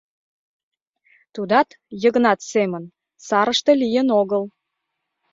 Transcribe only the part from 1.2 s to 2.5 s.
Тудат, Йыгнат